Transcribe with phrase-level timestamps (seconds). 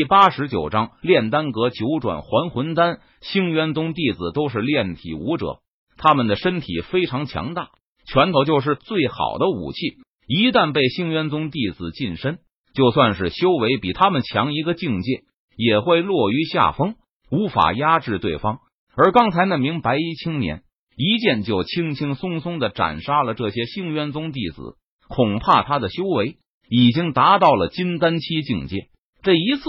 [0.00, 3.00] 第八十九章炼丹阁九转还魂丹。
[3.20, 5.58] 星渊宗弟子都是炼体武者，
[5.98, 7.68] 他们的身体非常强大，
[8.06, 9.98] 拳头就是最好的武器。
[10.26, 12.38] 一旦被星渊宗弟子近身，
[12.72, 15.20] 就算是修为比他们强一个境界，
[15.54, 16.94] 也会落于下风，
[17.30, 18.60] 无法压制对方。
[18.96, 20.62] 而刚才那名白衣青年，
[20.96, 24.76] 一剑就轻轻松松的斩杀了这些星渊宗弟子，
[25.10, 26.38] 恐怕他的修为
[26.70, 28.88] 已经达到了金丹期境界。
[29.22, 29.62] 这一次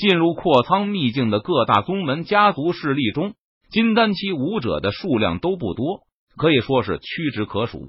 [0.00, 3.34] 进入阔苍秘境的各大宗门家族势力中，
[3.68, 6.04] 金丹期武者的数量都不多，
[6.38, 7.86] 可以说是屈指可数。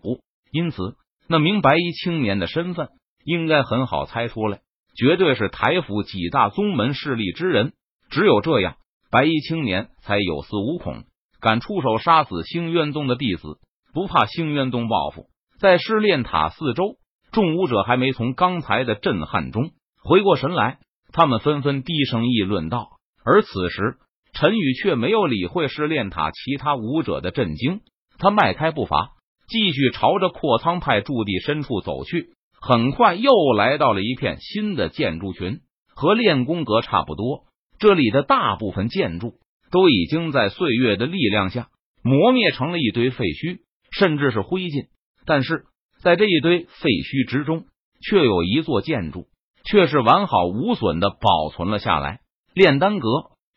[0.52, 0.96] 因此，
[1.30, 2.90] 那名白衣青年的身份
[3.24, 4.60] 应该很好猜出来，
[4.98, 7.72] 绝对是台府几大宗门势力之人。
[8.10, 8.76] 只有这样，
[9.10, 11.06] 白衣青年才有恃无恐，
[11.40, 13.58] 敢出手杀死星渊宗的弟子，
[13.94, 15.28] 不怕星渊宗报复。
[15.62, 16.98] 在试炼塔四周，
[17.32, 19.72] 众武者还没从刚才的震撼中
[20.04, 20.80] 回过神来。
[21.12, 22.90] 他们纷纷低声议论道，
[23.24, 23.98] 而此时
[24.34, 27.82] 陈宇却没有理会试炼塔其他武者的震惊，
[28.18, 29.12] 他迈开步伐，
[29.48, 32.30] 继续朝着阔苍派驻地深处走去。
[32.62, 35.62] 很快又来到了一片新的建筑群，
[35.96, 37.46] 和练功阁差不多。
[37.80, 39.34] 这里的大部分建筑
[39.72, 41.70] 都已经在岁月的力量下
[42.04, 44.90] 磨灭成了一堆废墟，甚至是灰烬。
[45.26, 45.66] 但是
[46.02, 47.66] 在这一堆废墟之中，
[48.00, 49.26] 却有一座建筑。
[49.72, 52.20] 却是完好无损的保存了下来。
[52.54, 53.08] 炼丹阁，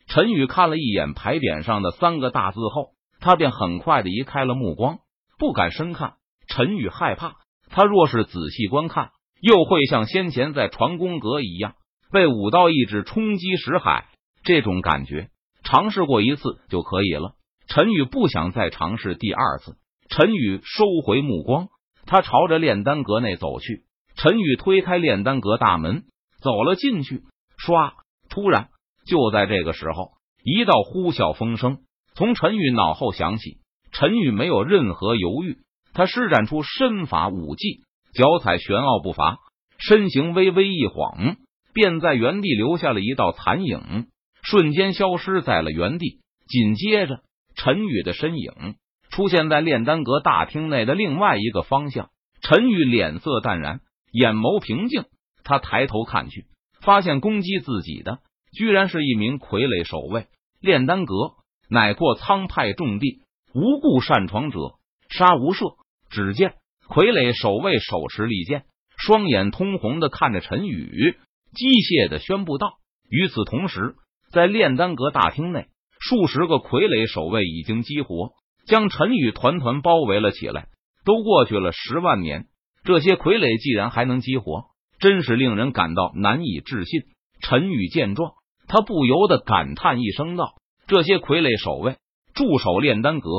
[0.07, 4.99] 陈宇看了一眼牌匾上的三个大字后，他便很快的移开了目光，
[5.37, 6.13] 不敢深看。
[6.47, 7.33] 陈宇害怕，
[7.69, 9.09] 他若是仔细观看，
[9.41, 11.73] 又会像先前在传功阁一样
[12.13, 14.05] 被武道意志冲击识海。
[14.45, 15.27] 这种感觉，
[15.65, 17.33] 尝试过一次就可以了。
[17.67, 19.75] 陈宇不想再尝试第二次。
[20.07, 21.67] 陈宇收回目光，
[22.05, 23.84] 他朝着炼丹阁内走去。
[24.15, 26.03] 陈宇推开炼丹阁大门，
[26.41, 27.23] 走了进去。
[27.57, 27.93] 唰！
[28.29, 28.69] 突然，
[29.05, 30.11] 就在这个时候，
[30.43, 31.79] 一道呼啸风声
[32.15, 33.57] 从陈宇脑后响起。
[33.91, 35.59] 陈宇没有任何犹豫，
[35.93, 37.81] 他施展出身法武技，
[38.13, 39.37] 脚踩玄奥步伐，
[39.77, 41.37] 身形微微一晃，
[41.73, 44.07] 便在原地留下了一道残影，
[44.43, 46.19] 瞬间消失在了原地。
[46.47, 47.21] 紧接着，
[47.55, 48.75] 陈宇的身影
[49.09, 52.09] 出现在炼丹阁大厅内的另外一个方向。
[52.41, 53.79] 陈宇脸色淡然。
[54.15, 55.03] 眼眸平静，
[55.43, 56.45] 他抬头看去，
[56.79, 58.19] 发现攻击自己的
[58.53, 60.27] 居然是一名傀儡守卫。
[60.61, 61.33] 炼丹阁
[61.69, 63.23] 乃过苍派重地，
[63.53, 64.75] 无故擅闯者
[65.09, 65.75] 杀无赦。
[66.09, 66.53] 只见
[66.87, 68.63] 傀儡守卫手持利剑，
[68.95, 71.17] 双眼通红的看着陈宇，
[71.53, 72.75] 机械的宣布道
[73.11, 73.95] ：“与此同时，
[74.31, 75.67] 在炼丹阁大厅内，
[75.99, 78.31] 数十个傀儡守卫已经激活，
[78.65, 80.69] 将陈宇团团包围了起来。
[81.03, 82.45] 都过去了十万年。”
[82.85, 84.65] 这些傀儡既然还能激活，
[84.99, 87.01] 真是令人感到难以置信。
[87.41, 88.33] 陈宇见状，
[88.67, 90.53] 他不由得感叹一声道
[90.85, 91.97] ：“这些傀儡守卫
[92.35, 93.29] 驻守炼丹阁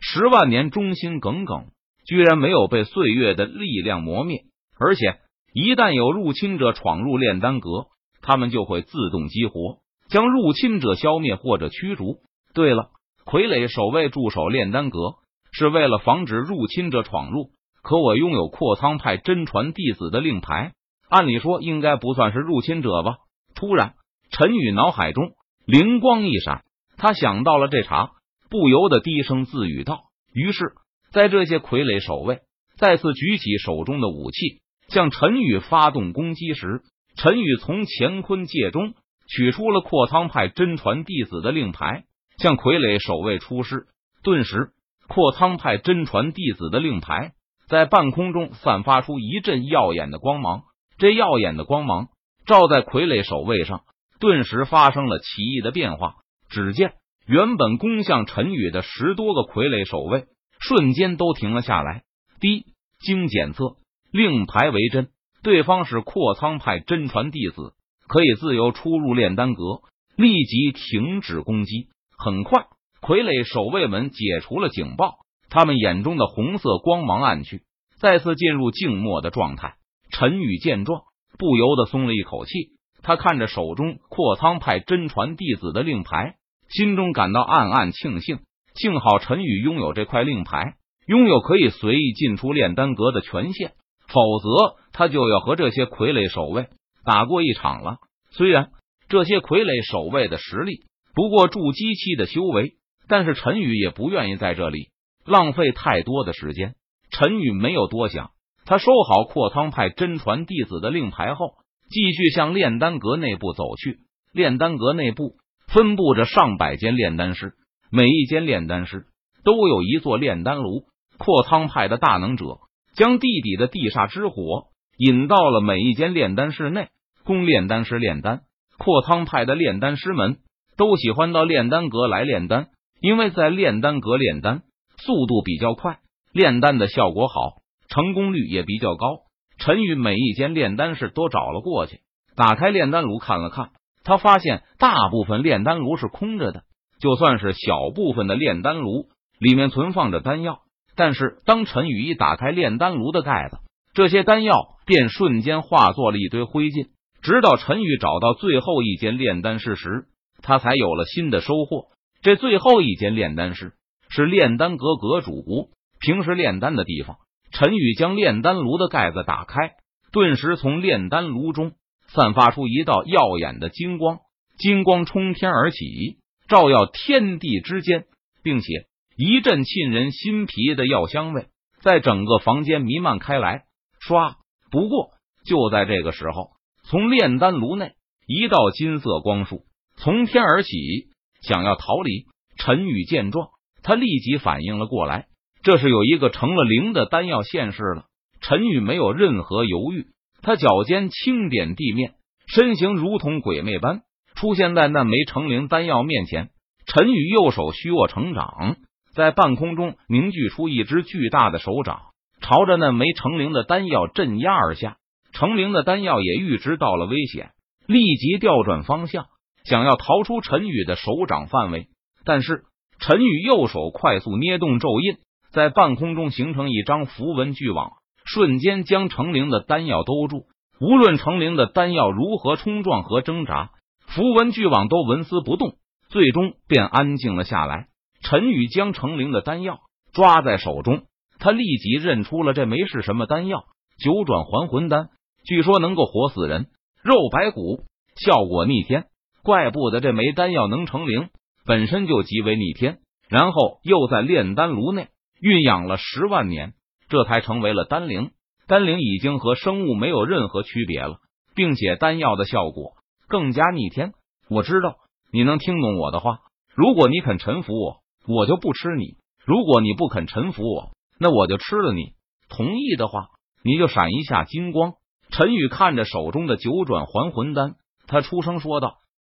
[0.00, 1.66] 十万年，忠心耿耿，
[2.06, 4.44] 居然没有被岁月的力量磨灭。
[4.78, 5.18] 而且，
[5.52, 7.88] 一旦有入侵者闯入炼丹阁，
[8.22, 12.20] 他们就会自动激活，将入侵者消灭或者驱逐。
[12.54, 12.88] 对了，
[13.26, 15.16] 傀儡守卫驻守炼丹阁
[15.52, 17.50] 是为了防止入侵者闯入。”
[17.84, 20.72] 可我拥有阔苍派真传弟子的令牌，
[21.10, 23.16] 按理说应该不算是入侵者吧？
[23.54, 23.92] 突然，
[24.30, 25.32] 陈宇脑海中
[25.66, 26.64] 灵光一闪，
[26.96, 28.12] 他想到了这茬，
[28.48, 30.04] 不由得低声自语道。
[30.32, 30.72] 于是，
[31.12, 32.40] 在这些傀儡守卫
[32.78, 36.80] 再次举起手中的武器向陈宇发动攻击时，
[37.18, 38.94] 陈宇从乾坤界中
[39.28, 42.04] 取出了阔苍派真传弟子的令牌，
[42.38, 43.88] 向傀儡守卫出示。
[44.22, 44.70] 顿时，
[45.06, 47.34] 阔苍派真传弟子的令牌。
[47.68, 50.62] 在半空中散发出一阵耀眼的光芒，
[50.98, 52.08] 这耀眼的光芒
[52.46, 53.82] 照在傀儡守卫上，
[54.20, 56.16] 顿时发生了奇异的变化。
[56.50, 56.92] 只见
[57.26, 60.26] 原本攻向陈宇的十多个傀儡守卫，
[60.60, 62.02] 瞬间都停了下来。
[62.38, 62.66] 第一，
[63.00, 63.76] 经检测，
[64.12, 65.08] 令牌为真，
[65.42, 67.72] 对方是阔苍派真传弟子，
[68.06, 69.80] 可以自由出入炼丹阁，
[70.16, 71.88] 立即停止攻击。
[72.16, 72.66] 很快，
[73.00, 75.23] 傀儡守卫们解除了警报。
[75.54, 77.62] 他们眼中的红色光芒暗去，
[78.00, 79.74] 再次进入静默的状态。
[80.10, 81.02] 陈宇见状，
[81.38, 82.72] 不由得松了一口气。
[83.04, 86.34] 他看着手中阔苍派真传弟子的令牌，
[86.68, 88.40] 心中感到暗暗庆幸。
[88.74, 90.74] 幸好陈宇拥有这块令牌，
[91.06, 93.74] 拥有可以随意进出炼丹阁的权限，
[94.08, 96.66] 否则他就要和这些傀儡守卫
[97.04, 97.98] 打过一场了。
[98.32, 98.70] 虽然
[99.08, 100.80] 这些傀儡守卫的实力
[101.14, 102.72] 不过筑基期的修为，
[103.06, 104.88] 但是陈宇也不愿意在这里。
[105.24, 106.74] 浪费太多的时间，
[107.10, 108.30] 陈宇没有多想，
[108.64, 111.54] 他收好阔苍派真传弟子的令牌后，
[111.88, 114.00] 继续向炼丹阁内部走去。
[114.32, 115.36] 炼丹阁内部
[115.68, 117.54] 分布着上百间炼丹室，
[117.90, 119.06] 每一间炼丹室
[119.44, 120.84] 都有一座炼丹炉。
[121.16, 122.58] 阔苍派的大能者
[122.96, 124.64] 将地底的地煞之火
[124.98, 126.88] 引到了每一间炼丹室内，
[127.24, 128.40] 供炼丹师炼丹。
[128.76, 130.38] 阔苍派的炼丹师们
[130.76, 132.66] 都喜欢到炼丹阁来炼丹，
[133.00, 134.62] 因为在炼丹阁炼丹
[135.04, 135.98] 速度比较快，
[136.32, 139.18] 炼丹的效果好，成功率也比较高。
[139.58, 142.00] 陈宇每一间炼丹室都找了过去，
[142.34, 143.70] 打开炼丹炉看了看。
[144.02, 146.62] 他发现大部分炼丹炉是空着的，
[147.00, 149.06] 就算是小部分的炼丹炉
[149.38, 150.60] 里面存放着丹药，
[150.96, 153.58] 但是当陈宇一打开炼丹炉的盖子，
[153.94, 154.54] 这些丹药
[154.86, 156.88] 便瞬间化作了一堆灰烬。
[157.22, 160.06] 直到陈宇找到最后一间炼丹室时，
[160.42, 161.86] 他才有了新的收获。
[162.20, 163.72] 这最后一间炼丹室
[164.14, 167.16] 是炼丹阁阁主平时炼丹的地方。
[167.50, 169.72] 陈宇将炼丹炉的盖子打开，
[170.12, 171.72] 顿时从炼丹炉中。
[172.06, 174.18] 散发出一道耀眼的金光，
[174.56, 178.04] 金光冲天而起，照耀天地之间，
[178.44, 181.48] 并且一阵沁人心脾的药香味
[181.80, 183.64] 在整个房间弥漫开来。
[184.00, 184.36] 唰！
[184.70, 185.08] 不过
[185.44, 186.50] 就在这个时候，
[186.84, 187.94] 从炼丹炉内
[188.28, 189.64] 一道金色光束
[189.96, 191.08] 从天而起，
[191.40, 192.26] 想要逃离。
[192.56, 193.48] 陈宇见状，
[193.84, 195.26] 他立即反应了过来，
[195.62, 198.06] 这是有一个成了灵的丹药现世了。
[198.40, 200.06] 陈宇没有任何犹豫。
[200.42, 202.14] 他脚尖轻点地面，
[202.46, 204.02] 身形如同鬼魅般
[204.34, 206.50] 出现在那枚成灵丹药面前。
[206.86, 208.76] 陈宇右手虚握成掌，
[209.14, 212.02] 在半空中凝聚出一只巨大的手掌，
[212.42, 214.96] 朝着那枚成灵的丹药镇压而下。
[215.32, 217.52] 成灵的丹药也预知到了危险，
[217.86, 219.26] 立即调转方向，
[219.64, 221.88] 想要逃出陈宇的手掌范围。
[222.24, 222.64] 但是
[223.00, 225.18] 陈宇右手快速捏动咒印，
[225.52, 227.92] 在半空中形成一张符文巨网。
[228.24, 230.46] 瞬间将成灵的丹药兜住，
[230.80, 233.70] 无论成灵的丹药如何冲撞和挣扎，
[234.06, 235.74] 符文巨网都纹丝不动，
[236.08, 237.88] 最终便安静了下来。
[238.22, 239.80] 陈宇将成灵的丹药
[240.14, 241.02] 抓在手中，
[241.38, 243.64] 他立即认出了这枚是什么丹药——
[244.02, 245.10] 九转还魂丹。
[245.46, 246.68] 据说能够活死人、
[247.02, 247.84] 肉白骨，
[248.16, 249.04] 效果逆天。
[249.42, 251.28] 怪不得这枚丹药能成灵，
[251.64, 252.98] 本身就极为逆天。
[253.28, 255.08] 然后又在炼丹炉内
[255.40, 256.74] 蕴养了十万年。
[257.08, 258.30] 这才成为了丹灵，
[258.66, 261.18] 丹灵已经和生物没有任何区别了，
[261.54, 262.94] 并且丹药的效果
[263.28, 264.12] 更加逆天。
[264.48, 264.96] 我知道
[265.30, 266.38] 你能听懂我的话，
[266.74, 267.96] 如果你肯臣服我，
[268.26, 272.14] 我就不吃你；如果你不肯臣服我，那我就吃了你。
[272.48, 273.28] 同意的话，
[273.62, 274.94] 你就闪一下金光。
[275.30, 277.74] 陈宇看着手中的九转还魂丹，
[278.06, 278.96] 他出声说道：“